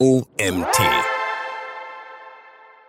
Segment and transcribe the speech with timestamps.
[0.00, 0.78] OMT.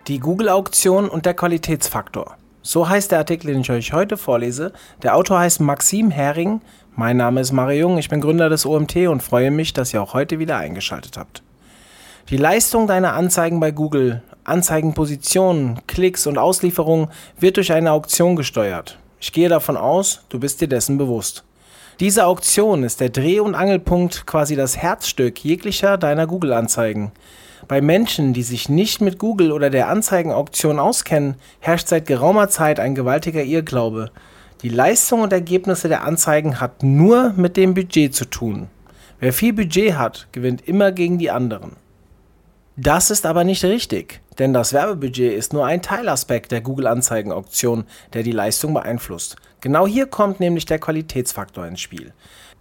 [0.07, 2.37] Die Google-Auktion und der Qualitätsfaktor.
[2.61, 4.73] So heißt der Artikel, den ich euch heute vorlese.
[5.01, 6.61] Der Autor heißt Maxim Hering.
[6.95, 10.03] Mein Name ist Mario Jung, ich bin Gründer des OMT und freue mich, dass ihr
[10.03, 11.41] auch heute wieder eingeschaltet habt.
[12.29, 17.07] Die Leistung deiner Anzeigen bei Google, Anzeigenpositionen, Klicks und Auslieferungen
[17.39, 18.99] wird durch eine Auktion gesteuert.
[19.19, 21.43] Ich gehe davon aus, du bist dir dessen bewusst.
[21.99, 27.11] Diese Auktion ist der Dreh- und Angelpunkt, quasi das Herzstück jeglicher deiner Google-Anzeigen.
[27.67, 32.79] Bei Menschen, die sich nicht mit Google oder der Anzeigenauktion auskennen, herrscht seit geraumer Zeit
[32.79, 34.11] ein gewaltiger Irrglaube.
[34.61, 38.69] Die Leistung und Ergebnisse der Anzeigen hat nur mit dem Budget zu tun.
[39.19, 41.75] Wer viel Budget hat, gewinnt immer gegen die anderen.
[42.81, 47.83] Das ist aber nicht richtig, denn das Werbebudget ist nur ein Teilaspekt der Google-Anzeigen-Auktion,
[48.13, 49.35] der die Leistung beeinflusst.
[49.59, 52.13] Genau hier kommt nämlich der Qualitätsfaktor ins Spiel.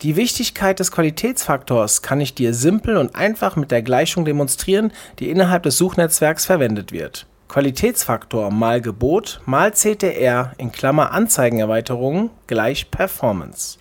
[0.03, 5.31] Die Wichtigkeit des Qualitätsfaktors kann ich dir simpel und einfach mit der Gleichung demonstrieren, die
[5.31, 7.29] innerhalb des Suchnetzwerks verwendet wird.
[7.47, 13.79] Qualitätsfaktor mal Gebot mal CTR in Klammer Anzeigenerweiterungen gleich Performance.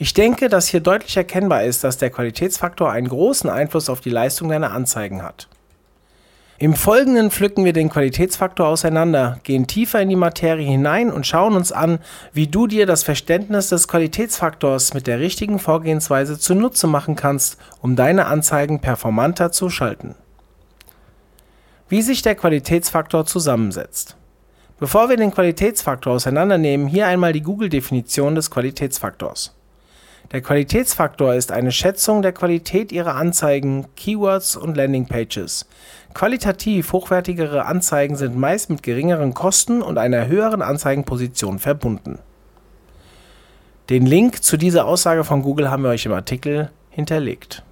[0.00, 4.10] Ich denke, dass hier deutlich erkennbar ist, dass der Qualitätsfaktor einen großen Einfluss auf die
[4.10, 5.48] Leistung deiner Anzeigen hat.
[6.60, 11.54] Im Folgenden pflücken wir den Qualitätsfaktor auseinander, gehen tiefer in die Materie hinein und schauen
[11.54, 11.98] uns an,
[12.32, 17.94] wie du dir das Verständnis des Qualitätsfaktors mit der richtigen Vorgehensweise zunutze machen kannst, um
[17.94, 20.14] deine Anzeigen performanter zu schalten.
[21.88, 24.16] Wie sich der Qualitätsfaktor zusammensetzt.
[24.80, 29.57] Bevor wir den Qualitätsfaktor auseinandernehmen, hier einmal die Google-Definition des Qualitätsfaktors.
[30.30, 35.66] Der Qualitätsfaktor ist eine Schätzung der Qualität Ihrer Anzeigen, Keywords und Landingpages.
[36.12, 42.18] Qualitativ hochwertigere Anzeigen sind meist mit geringeren Kosten und einer höheren Anzeigenposition verbunden.
[43.88, 47.62] Den Link zu dieser Aussage von Google haben wir euch im Artikel hinterlegt.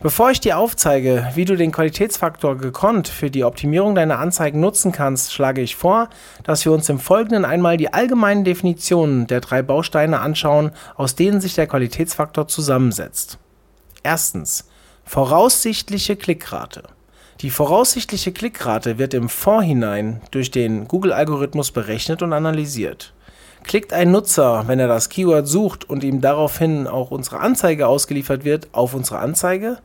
[0.00, 4.92] Bevor ich dir aufzeige, wie du den Qualitätsfaktor gekonnt für die Optimierung deiner Anzeigen nutzen
[4.92, 6.10] kannst, schlage ich vor,
[6.42, 11.40] dass wir uns im Folgenden einmal die allgemeinen Definitionen der drei Bausteine anschauen, aus denen
[11.40, 13.38] sich der Qualitätsfaktor zusammensetzt.
[14.02, 14.68] Erstens
[15.04, 16.82] voraussichtliche Klickrate.
[17.40, 23.13] Die voraussichtliche Klickrate wird im Vorhinein durch den Google-Algorithmus berechnet und analysiert.
[23.64, 28.44] Klickt ein Nutzer, wenn er das Keyword sucht und ihm daraufhin auch unsere Anzeige ausgeliefert
[28.44, 29.78] wird, auf unsere Anzeige?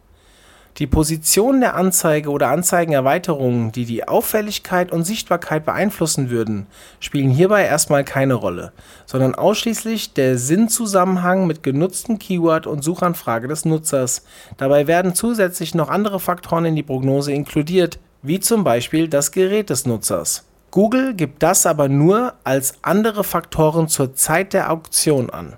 [0.77, 6.67] Die Position der Anzeige oder Anzeigenerweiterungen, die die Auffälligkeit und Sichtbarkeit beeinflussen würden,
[6.99, 8.73] spielen hierbei erstmal keine Rolle,
[9.05, 14.23] sondern ausschließlich der Sinnzusammenhang mit genutztem Keyword und Suchanfrage des Nutzers.
[14.57, 19.69] Dabei werden zusätzlich noch andere Faktoren in die Prognose inkludiert, wie zum Beispiel das Gerät
[19.69, 20.48] des Nutzers.
[20.71, 25.57] Google gibt das aber nur als andere Faktoren zur Zeit der Auktion an.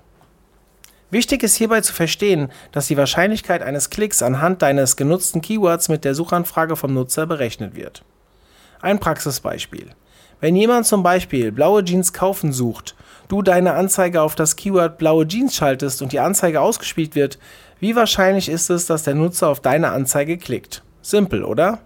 [1.10, 6.04] Wichtig ist hierbei zu verstehen, dass die Wahrscheinlichkeit eines Klicks anhand deines genutzten Keywords mit
[6.04, 8.02] der Suchanfrage vom Nutzer berechnet wird.
[8.80, 9.90] Ein Praxisbeispiel.
[10.40, 12.96] Wenn jemand zum Beispiel blaue Jeans kaufen sucht,
[13.28, 17.38] du deine Anzeige auf das Keyword blaue Jeans schaltest und die Anzeige ausgespielt wird,
[17.78, 20.82] wie wahrscheinlich ist es, dass der Nutzer auf deine Anzeige klickt?
[21.02, 21.80] Simpel, oder?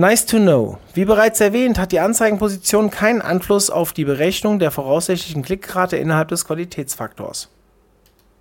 [0.00, 0.78] Nice to know.
[0.94, 6.28] Wie bereits erwähnt, hat die Anzeigenposition keinen Einfluss auf die Berechnung der voraussichtlichen Klickrate innerhalb
[6.28, 7.48] des Qualitätsfaktors.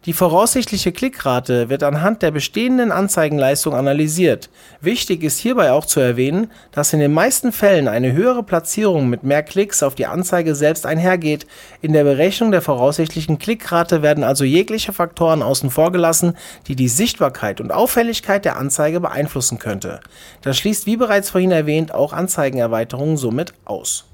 [0.07, 4.49] Die voraussichtliche Klickrate wird anhand der bestehenden Anzeigenleistung analysiert.
[4.79, 9.23] Wichtig ist hierbei auch zu erwähnen, dass in den meisten Fällen eine höhere Platzierung mit
[9.23, 11.45] mehr Klicks auf die Anzeige selbst einhergeht.
[11.81, 16.87] In der Berechnung der voraussichtlichen Klickrate werden also jegliche Faktoren außen vor gelassen, die die
[16.87, 19.99] Sichtbarkeit und Auffälligkeit der Anzeige beeinflussen könnte.
[20.41, 24.05] Das schließt wie bereits vorhin erwähnt auch Anzeigenerweiterungen somit aus.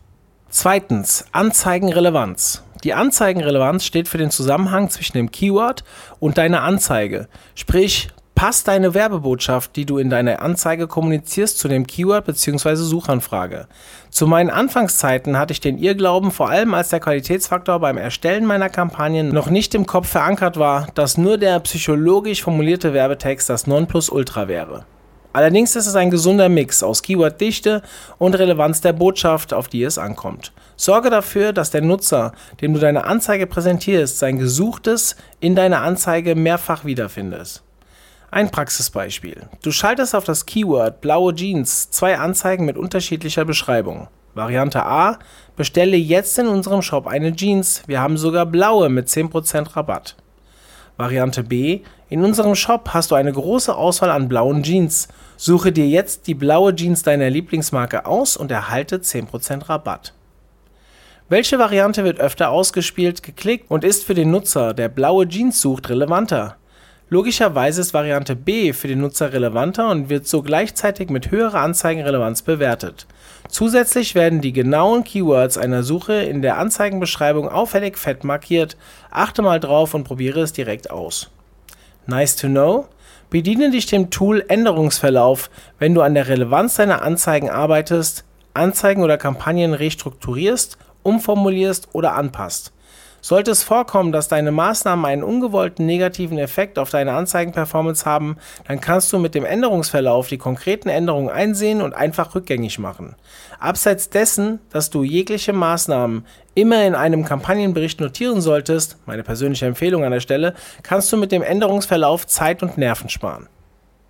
[0.50, 2.64] Zweitens Anzeigenrelevanz.
[2.84, 5.86] Die Anzeigenrelevanz steht für den Zusammenhang zwischen dem Keyword
[6.20, 7.30] und deiner Anzeige.
[7.56, 12.76] Sprich, passt deine Werbebotschaft, die du in deiner Anzeige kommunizierst, zu dem Keyword bzw.
[12.76, 13.68] Suchanfrage.
[14.10, 18.70] Zu meinen Anfangszeiten hatte ich den Irrglauben, vor allem als der Qualitätsfaktor beim Erstellen meiner
[18.70, 24.50] Kampagnen noch nicht im Kopf verankert war, dass nur der psychologisch formulierte Werbetext das Nonplusultra
[24.50, 24.86] wäre.
[25.32, 27.82] Allerdings ist es ein gesunder Mix aus Keyworddichte
[28.20, 30.52] und Relevanz der Botschaft, auf die es ankommt.
[30.84, 36.36] Sorge dafür, dass der Nutzer, dem du deine Anzeige präsentierst, sein Gesuchtes in deiner Anzeige
[36.36, 37.64] mehrfach wiederfindest.
[38.32, 39.44] Ein Praxisbeispiel.
[39.62, 44.10] Du schaltest auf das Keyword blaue Jeans zwei Anzeigen mit unterschiedlicher Beschreibung.
[44.34, 45.20] Variante A,
[45.56, 47.84] bestelle jetzt in unserem Shop eine Jeans.
[47.88, 50.18] Wir haben sogar blaue mit 10% Rabatt.
[50.98, 55.08] Variante B, in unserem Shop hast du eine große Auswahl an blauen Jeans.
[55.38, 60.14] Suche dir jetzt die blaue Jeans deiner Lieblingsmarke aus und erhalte 10% Rabatt.
[61.30, 65.90] Welche Variante wird öfter ausgespielt, geklickt und ist für den Nutzer, der blaue Jeans sucht,
[65.90, 66.58] relevanter?
[67.10, 72.42] Logischerweise ist Variante B für den Nutzer relevanter und wird so gleichzeitig mit höherer Anzeigenrelevanz
[72.42, 73.08] bewertet.
[73.48, 78.76] Zusätzlich werden die genauen Keywords einer Suche in der Anzeigenbeschreibung auffällig fett markiert.
[79.10, 81.30] Achte mal drauf und probiere es direkt aus.
[82.06, 82.88] Nice to know?
[83.30, 85.50] Bediene dich dem Tool Änderungsverlauf,
[85.80, 92.74] wenn du an der Relevanz deiner Anzeigen arbeitest, Anzeigen oder Kampagnen restrukturierst, umformulierst oder anpasst.
[93.26, 98.36] Sollte es vorkommen, dass deine Maßnahmen einen ungewollten negativen Effekt auf deine Anzeigenperformance haben,
[98.68, 103.16] dann kannst du mit dem Änderungsverlauf die konkreten Änderungen einsehen und einfach rückgängig machen.
[103.62, 110.04] Abseits dessen, dass du jegliche Maßnahmen immer in einem Kampagnenbericht notieren solltest, meine persönliche Empfehlung
[110.04, 110.54] an der Stelle,
[110.84, 113.48] kannst du mit dem Änderungsverlauf Zeit und Nerven sparen.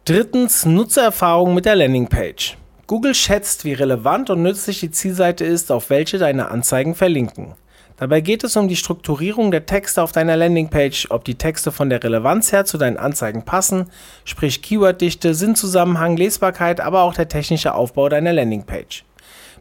[0.05, 2.57] Drittens, Nutzererfahrung mit der Landingpage.
[2.93, 7.55] Google schätzt, wie relevant und nützlich die Zielseite ist, auf welche deine Anzeigen verlinken.
[7.97, 11.89] Dabei geht es um die Strukturierung der Texte auf deiner Landingpage, ob die Texte von
[11.89, 13.89] der Relevanz her zu deinen Anzeigen passen,
[14.25, 19.05] sprich Keyworddichte, Sinnzusammenhang, Lesbarkeit, aber auch der technische Aufbau deiner Landingpage.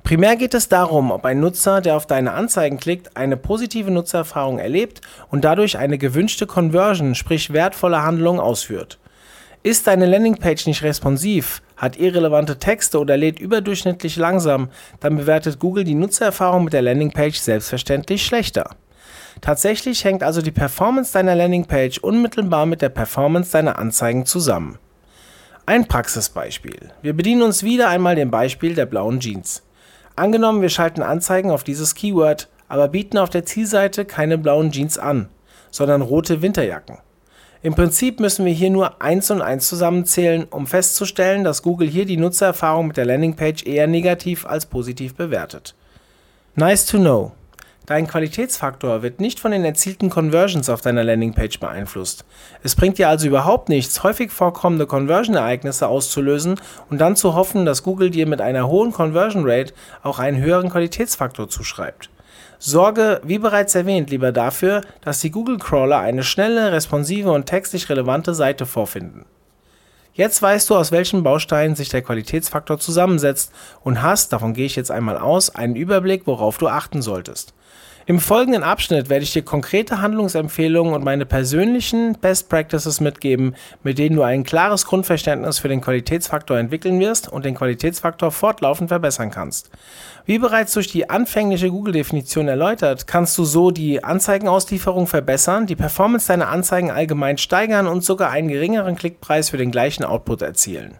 [0.04, 4.58] Primär geht es darum, ob ein Nutzer, der auf deine Anzeigen klickt, eine positive Nutzererfahrung
[4.58, 5.00] erlebt
[5.30, 8.98] und dadurch eine gewünschte Conversion, sprich wertvolle Handlung ausführt.
[9.64, 15.84] Ist deine Landingpage nicht responsiv, hat irrelevante Texte oder lädt überdurchschnittlich langsam, dann bewertet Google
[15.84, 18.74] die Nutzererfahrung mit der Landingpage selbstverständlich schlechter.
[19.40, 24.78] Tatsächlich hängt also die Performance deiner Landingpage unmittelbar mit der Performance deiner Anzeigen zusammen.
[25.64, 26.90] Ein Praxisbeispiel.
[27.00, 29.62] Wir bedienen uns wieder einmal dem Beispiel der blauen Jeans.
[30.16, 34.98] Angenommen, wir schalten Anzeigen auf dieses Keyword, aber bieten auf der Zielseite keine blauen Jeans
[34.98, 35.28] an,
[35.70, 36.98] sondern rote Winterjacken.
[37.64, 42.06] Im Prinzip müssen wir hier nur 1 und 1 zusammenzählen, um festzustellen, dass Google hier
[42.06, 45.76] die Nutzererfahrung mit der Landingpage eher negativ als positiv bewertet.
[46.56, 47.30] Nice to know.
[47.86, 52.24] Dein Qualitätsfaktor wird nicht von den erzielten Conversions auf deiner Landingpage beeinflusst.
[52.64, 56.60] Es bringt dir also überhaupt nichts, häufig vorkommende Conversion-Ereignisse auszulösen
[56.90, 59.72] und dann zu hoffen, dass Google dir mit einer hohen Conversion Rate
[60.02, 62.08] auch einen höheren Qualitätsfaktor zuschreibt.
[62.64, 68.34] Sorge, wie bereits erwähnt, lieber dafür, dass die Google-Crawler eine schnelle, responsive und textlich relevante
[68.34, 69.24] Seite vorfinden.
[70.14, 73.50] Jetzt weißt du, aus welchen Bausteinen sich der Qualitätsfaktor zusammensetzt
[73.82, 77.52] und hast, davon gehe ich jetzt einmal aus, einen Überblick, worauf du achten solltest.
[78.04, 83.54] Im folgenden Abschnitt werde ich dir konkrete Handlungsempfehlungen und meine persönlichen Best Practices mitgeben,
[83.84, 88.88] mit denen du ein klares Grundverständnis für den Qualitätsfaktor entwickeln wirst und den Qualitätsfaktor fortlaufend
[88.88, 89.70] verbessern kannst.
[90.24, 96.26] Wie bereits durch die anfängliche Google-Definition erläutert, kannst du so die Anzeigenauslieferung verbessern, die Performance
[96.26, 100.98] deiner Anzeigen allgemein steigern und sogar einen geringeren Klickpreis für den gleichen Output erzielen.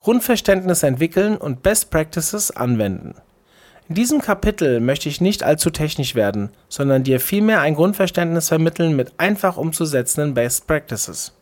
[0.00, 3.16] Grundverständnis entwickeln und Best Practices anwenden.
[3.88, 8.96] In diesem Kapitel möchte ich nicht allzu technisch werden, sondern dir vielmehr ein Grundverständnis vermitteln
[8.96, 11.32] mit einfach umzusetzenden Best Practices.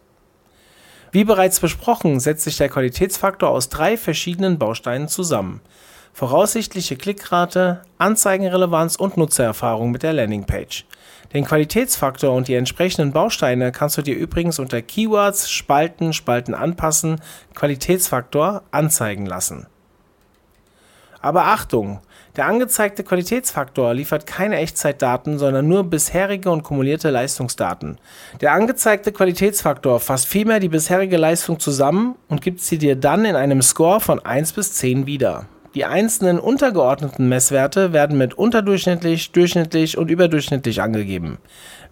[1.11, 5.63] Wie bereits besprochen, setzt sich der Qualitätsfaktor aus drei verschiedenen Bausteinen zusammen.
[6.13, 10.85] Voraussichtliche Klickrate, Anzeigenrelevanz und Nutzererfahrung mit der Landingpage.
[11.33, 17.21] Den Qualitätsfaktor und die entsprechenden Bausteine kannst du dir übrigens unter Keywords, Spalten, Spalten anpassen,
[17.55, 19.67] Qualitätsfaktor anzeigen lassen.
[21.21, 22.01] Aber Achtung,
[22.37, 27.99] der angezeigte Qualitätsfaktor liefert keine Echtzeitdaten, sondern nur bisherige und kumulierte Leistungsdaten.
[28.41, 33.37] Der angezeigte Qualitätsfaktor fasst vielmehr die bisherige Leistung zusammen und gibt sie dir dann in
[33.37, 35.47] einem Score von 1 bis 10 wieder.
[35.75, 41.39] Die einzelnen untergeordneten Messwerte werden mit unterdurchschnittlich, durchschnittlich und überdurchschnittlich angegeben.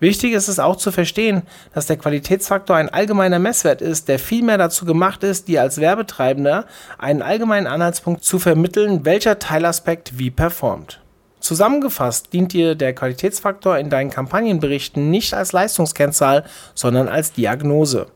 [0.03, 1.43] Wichtig ist es auch zu verstehen,
[1.75, 6.67] dass der Qualitätsfaktor ein allgemeiner Messwert ist, der vielmehr dazu gemacht ist, dir als Werbetreibender
[6.99, 11.01] einen allgemeinen Anhaltspunkt zu vermitteln, welcher Teilaspekt wie performt.
[11.39, 18.09] Zusammengefasst dient dir der Qualitätsfaktor in deinen Kampagnenberichten nicht als Leistungskennzahl, sondern als Diagnose.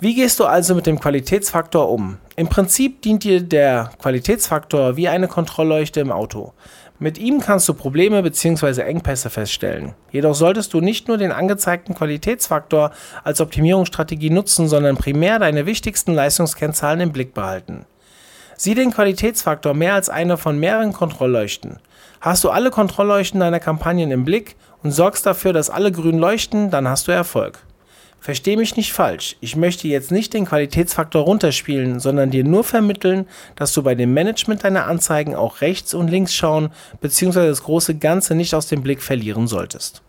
[0.00, 2.18] Wie gehst du also mit dem Qualitätsfaktor um?
[2.34, 6.54] Im Prinzip dient dir der Qualitätsfaktor wie eine Kontrollleuchte im Auto.
[7.00, 8.80] Mit ihm kannst du Probleme bzw.
[8.82, 9.94] Engpässe feststellen.
[10.10, 12.90] Jedoch solltest du nicht nur den angezeigten Qualitätsfaktor
[13.22, 17.86] als Optimierungsstrategie nutzen, sondern primär deine wichtigsten Leistungskennzahlen im Blick behalten.
[18.56, 21.78] Sieh den Qualitätsfaktor mehr als eine von mehreren Kontrollleuchten.
[22.20, 26.68] Hast du alle Kontrollleuchten deiner Kampagnen im Blick und sorgst dafür, dass alle grün leuchten,
[26.70, 27.60] dann hast du Erfolg.
[28.20, 33.26] Versteh mich nicht falsch, ich möchte jetzt nicht den Qualitätsfaktor runterspielen, sondern dir nur vermitteln,
[33.54, 36.70] dass du bei dem Management deiner Anzeigen auch rechts und links schauen
[37.00, 37.46] bzw.
[37.46, 40.02] das große Ganze nicht aus dem Blick verlieren solltest.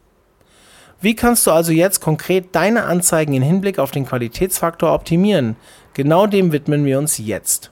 [1.01, 5.56] Wie kannst du also jetzt konkret deine Anzeigen in Hinblick auf den Qualitätsfaktor optimieren?
[5.94, 7.72] Genau dem widmen wir uns jetzt.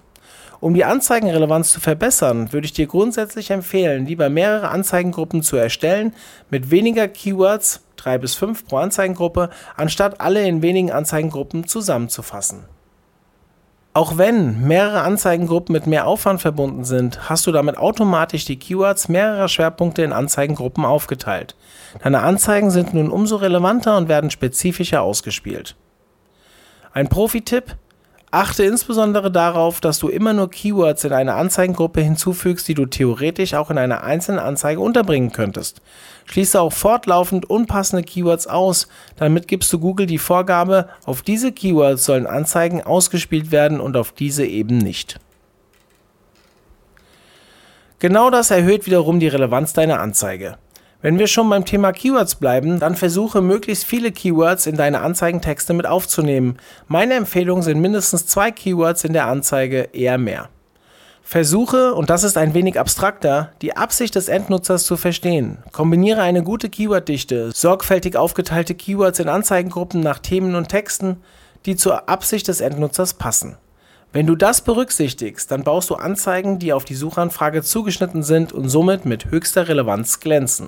[0.59, 6.13] Um die Anzeigenrelevanz zu verbessern, würde ich dir grundsätzlich empfehlen, lieber mehrere Anzeigengruppen zu erstellen
[6.49, 12.65] mit weniger Keywords, drei bis fünf pro Anzeigengruppe, anstatt alle in wenigen Anzeigengruppen zusammenzufassen.
[13.93, 19.09] Auch wenn mehrere Anzeigengruppen mit mehr Aufwand verbunden sind, hast du damit automatisch die Keywords
[19.09, 21.55] mehrerer Schwerpunkte in Anzeigengruppen aufgeteilt.
[22.03, 25.75] Deine Anzeigen sind nun umso relevanter und werden spezifischer ausgespielt.
[26.93, 27.75] Ein Profi-Tipp:
[28.29, 33.53] Achte insbesondere darauf, dass du immer nur Keywords in eine Anzeigengruppe hinzufügst, die du theoretisch
[33.53, 35.81] auch in einer einzelnen Anzeige unterbringen könntest.
[36.25, 42.03] Schließe auch fortlaufend unpassende Keywords aus, damit gibst du Google die Vorgabe, auf diese Keywords
[42.03, 45.19] sollen Anzeigen ausgespielt werden und auf diese eben nicht.
[47.99, 50.57] Genau das erhöht wiederum die Relevanz deiner Anzeige.
[51.07, 55.73] Wenn wir schon beim Thema Keywords bleiben, dann versuche möglichst viele Keywords in deine Anzeigentexte
[55.73, 56.57] mit aufzunehmen.
[56.89, 60.49] Meine Empfehlung sind mindestens zwei Keywords in der Anzeige, eher mehr.
[61.23, 65.59] Versuche, und das ist ein wenig abstrakter, die Absicht des Endnutzers zu verstehen.
[65.71, 71.21] Kombiniere eine gute Keyworddichte, sorgfältig aufgeteilte Keywords in Anzeigengruppen nach Themen und Texten,
[71.65, 73.55] die zur Absicht des Endnutzers passen.
[74.11, 78.67] Wenn du das berücksichtigst, dann baust du Anzeigen, die auf die Suchanfrage zugeschnitten sind und
[78.67, 80.67] somit mit höchster Relevanz glänzen.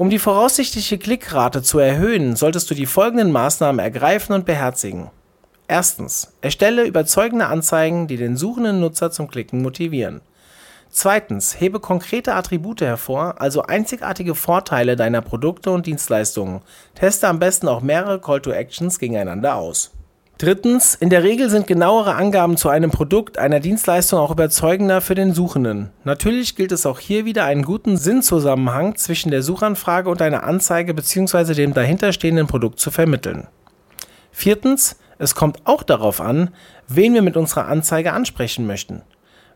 [0.00, 5.10] Um die voraussichtliche Klickrate zu erhöhen, solltest du die folgenden Maßnahmen ergreifen und beherzigen.
[5.68, 10.22] Erstens, erstelle überzeugende Anzeigen, die den suchenden Nutzer zum Klicken motivieren.
[10.88, 16.62] Zweitens, hebe konkrete Attribute hervor, also einzigartige Vorteile deiner Produkte und Dienstleistungen.
[16.94, 19.90] Teste am besten auch mehrere Call to Actions gegeneinander aus.
[20.40, 25.14] Drittens, in der Regel sind genauere Angaben zu einem Produkt, einer Dienstleistung auch überzeugender für
[25.14, 25.90] den Suchenden.
[26.04, 30.94] Natürlich gilt es auch hier wieder einen guten Sinnzusammenhang zwischen der Suchanfrage und einer Anzeige
[30.94, 31.52] bzw.
[31.52, 33.48] dem dahinterstehenden Produkt zu vermitteln.
[34.32, 36.54] Viertens, es kommt auch darauf an,
[36.88, 39.02] wen wir mit unserer Anzeige ansprechen möchten.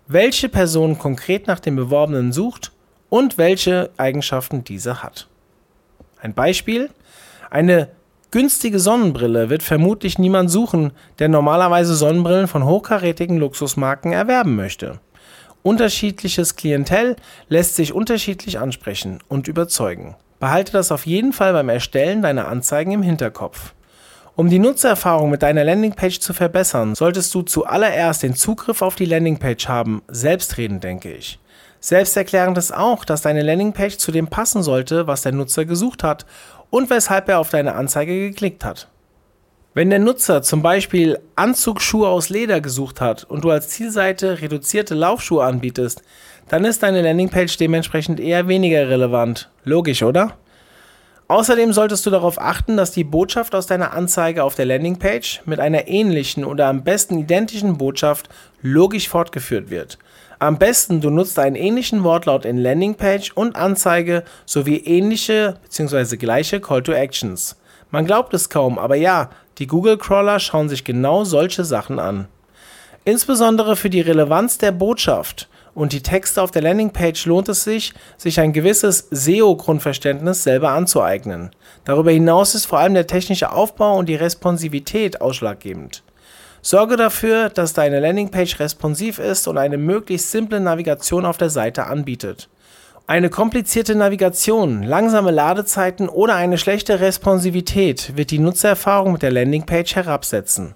[0.07, 2.73] Welche Person konkret nach dem Beworbenen sucht
[3.09, 5.29] und welche Eigenschaften diese hat.
[6.21, 6.91] Ein Beispiel:
[7.49, 7.89] Eine
[8.35, 14.99] günstige Sonnenbrille wird vermutlich niemand suchen, der normalerweise Sonnenbrillen von hochkarätigen Luxusmarken erwerben möchte.
[15.63, 17.15] Unterschiedliches Klientel
[17.49, 20.17] lässt sich unterschiedlich ansprechen und überzeugen.
[20.41, 23.73] Behalte das auf jeden Fall beim Erstellen deiner Anzeigen im Hinterkopf.
[24.35, 29.05] Um die Nutzererfahrung mit deiner Landingpage zu verbessern, solltest du zuallererst den Zugriff auf die
[29.05, 31.39] Landingpage haben, selbstredend denke ich.
[31.79, 36.27] Selbsterklärend ist auch, dass deine Landingpage zu dem passen sollte, was der Nutzer gesucht hat
[36.71, 38.89] und weshalb er auf deine Anzeige geklickt hat.
[39.77, 44.95] Wenn der Nutzer zum Beispiel Anzugsschuhe aus Leder gesucht hat und du als Zielseite reduzierte
[44.95, 46.03] Laufschuhe anbietest,
[46.49, 49.51] dann ist deine Landingpage dementsprechend eher weniger relevant.
[49.65, 50.39] Logisch, oder?
[51.27, 55.59] Außerdem solltest du darauf achten, dass die Botschaft aus deiner Anzeige auf der Landingpage mit
[55.59, 58.29] einer ähnlichen oder am besten identischen Botschaft
[58.63, 59.99] logisch fortgeführt wird.
[60.45, 66.19] Am besten du nutzt einen ähnlichen Wortlaut in Landingpage und Anzeige sowie ähnliche bzw.
[66.19, 67.57] gleiche Call to Actions.
[67.91, 72.29] Man glaubt es kaum, aber ja, die Google Crawler schauen sich genau solche Sachen an.
[73.07, 77.95] Insbesondere für die Relevanz der Botschaft und die Texte auf der Landingpage lohnt es sich,
[78.19, 81.53] sich ein gewisses SEO-Grundverständnis selber anzueignen.
[81.87, 86.03] Darüber hinaus ist vor allem der technische Aufbau und die Responsivität ausschlaggebend.
[86.67, 91.85] Sorge dafür, dass deine Landingpage responsiv ist und eine möglichst simple Navigation auf der Seite
[91.89, 92.49] anbietet.
[93.07, 99.95] Eine komplizierte Navigation, langsame Ladezeiten oder eine schlechte Responsivität wird die Nutzererfahrung mit der Landingpage
[99.95, 100.75] herabsetzen.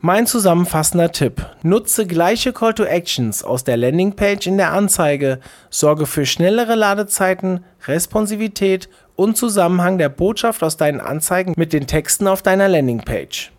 [0.00, 5.40] Mein zusammenfassender Tipp: Nutze gleiche Call to Actions aus der Landingpage in der Anzeige,
[5.70, 12.26] sorge für schnellere Ladezeiten, Responsivität und Zusammenhang der Botschaft aus deinen Anzeigen mit den Texten
[12.26, 13.50] auf deiner Landingpage.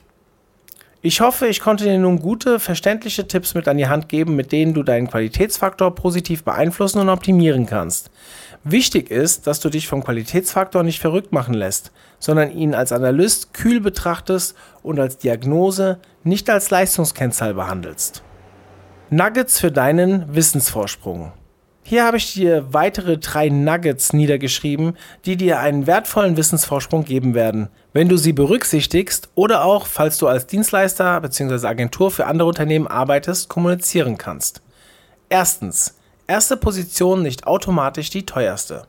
[1.05, 4.53] Ich hoffe, ich konnte dir nun gute, verständliche Tipps mit an die Hand geben, mit
[4.53, 8.09] denen du deinen Qualitätsfaktor positiv beeinflussen und optimieren kannst.
[8.63, 13.53] Wichtig ist, dass du dich vom Qualitätsfaktor nicht verrückt machen lässt, sondern ihn als Analyst
[13.53, 18.23] kühl betrachtest und als Diagnose, nicht als Leistungskennzahl behandelst.
[19.09, 21.33] Nuggets für deinen Wissensvorsprung.
[21.85, 27.67] Hier habe ich dir weitere drei Nuggets niedergeschrieben, die dir einen wertvollen Wissensvorsprung geben werden,
[27.91, 31.67] wenn du sie berücksichtigst oder auch, falls du als Dienstleister bzw.
[31.67, 34.61] Agentur für andere Unternehmen arbeitest, kommunizieren kannst.
[35.27, 38.87] Erstens, erste Position nicht automatisch die teuerste.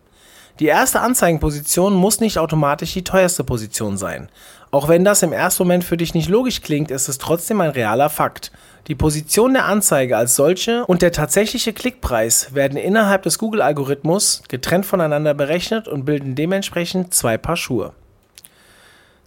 [0.61, 4.29] Die erste Anzeigenposition muss nicht automatisch die teuerste Position sein.
[4.71, 7.71] Auch wenn das im ersten Moment für dich nicht logisch klingt, ist es trotzdem ein
[7.71, 8.53] realer Fakt.
[8.87, 14.85] Die Position der Anzeige als solche und der tatsächliche Klickpreis werden innerhalb des Google-Algorithmus getrennt
[14.85, 17.95] voneinander berechnet und bilden dementsprechend zwei Paar Schuhe.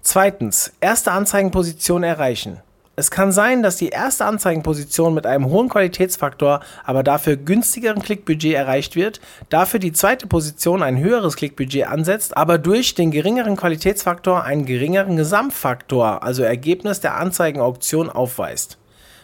[0.04, 2.62] Zweitens, erste Anzeigenposition erreichen.
[2.96, 8.54] Es kann sein, dass die erste Anzeigenposition mit einem hohen Qualitätsfaktor, aber dafür günstigeren Klickbudget
[8.54, 14.44] erreicht wird, dafür die zweite Position ein höheres Klickbudget ansetzt, aber durch den geringeren Qualitätsfaktor
[14.44, 18.78] einen geringeren Gesamtfaktor, also Ergebnis der Anzeigenauktion, aufweist.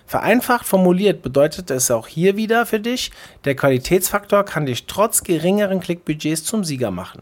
[0.06, 3.12] Vereinfacht formuliert bedeutet es auch hier wieder für dich,
[3.46, 7.22] der Qualitätsfaktor kann dich trotz geringeren Klickbudgets zum Sieger machen.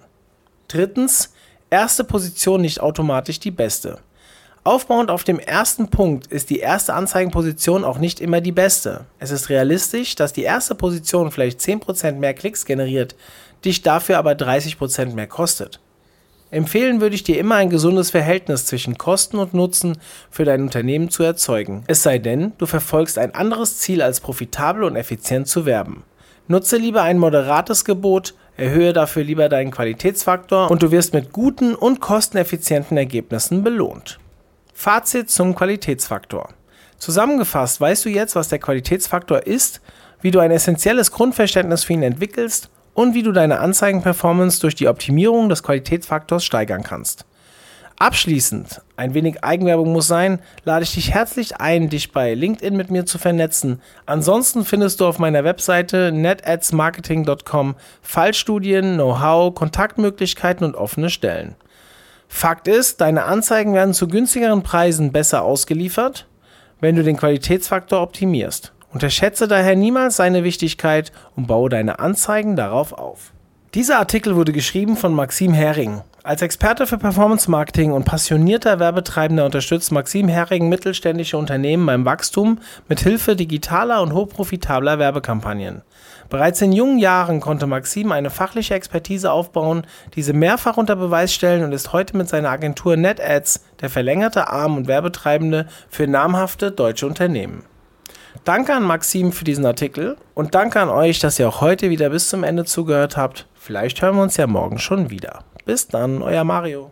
[0.67, 1.33] Drittens,
[1.69, 3.99] erste Position nicht automatisch die beste.
[4.63, 9.05] Aufbauend auf dem ersten Punkt ist die erste Anzeigenposition auch nicht immer die beste.
[9.17, 13.15] Es ist realistisch, dass die erste Position vielleicht 10% mehr Klicks generiert,
[13.65, 15.79] dich dafür aber 30% mehr kostet.
[16.51, 19.97] Empfehlen würde ich dir immer ein gesundes Verhältnis zwischen Kosten und Nutzen
[20.29, 21.85] für dein Unternehmen zu erzeugen.
[21.87, 26.03] Es sei denn, du verfolgst ein anderes Ziel als profitabel und effizient zu werben.
[26.49, 31.73] Nutze lieber ein moderates Gebot, erhöhe dafür lieber deinen Qualitätsfaktor und du wirst mit guten
[31.73, 34.19] und kosteneffizienten Ergebnissen belohnt.
[34.73, 36.49] Fazit zum Qualitätsfaktor.
[36.97, 39.79] Zusammengefasst weißt du jetzt, was der Qualitätsfaktor ist,
[40.21, 44.87] wie du ein essentielles Grundverständnis für ihn entwickelst und wie du deine Anzeigenperformance durch die
[44.87, 47.25] Optimierung des Qualitätsfaktors steigern kannst.
[48.01, 52.89] Abschließend, ein wenig Eigenwerbung muss sein, lade ich dich herzlich ein, dich bei LinkedIn mit
[52.89, 53.79] mir zu vernetzen.
[54.07, 61.55] Ansonsten findest du auf meiner Webseite netadsmarketing.com Fallstudien, Know-how, Kontaktmöglichkeiten und offene Stellen.
[62.27, 66.25] Fakt ist, deine Anzeigen werden zu günstigeren Preisen besser ausgeliefert,
[66.79, 68.73] wenn du den Qualitätsfaktor optimierst.
[68.93, 73.31] Unterschätze daher niemals seine Wichtigkeit und baue deine Anzeigen darauf auf.
[73.73, 76.01] Dieser Artikel wurde geschrieben von Maxim Hering.
[76.23, 82.59] Als Experte für Performance Marketing und passionierter Werbetreibender unterstützt Maxim Hering mittelständische Unternehmen beim Wachstum
[82.89, 85.83] mit Hilfe digitaler und hochprofitabler Werbekampagnen.
[86.29, 91.63] Bereits in jungen Jahren konnte Maxim eine fachliche Expertise aufbauen, diese mehrfach unter Beweis stellen
[91.63, 97.07] und ist heute mit seiner Agentur NetAds der verlängerte Arm und Werbetreibende für namhafte deutsche
[97.07, 97.63] Unternehmen.
[98.43, 102.09] Danke an Maxim für diesen Artikel und danke an euch, dass ihr auch heute wieder
[102.09, 103.47] bis zum Ende zugehört habt.
[103.53, 105.43] Vielleicht hören wir uns ja morgen schon wieder.
[105.65, 106.89] Bis dann, euer Mario.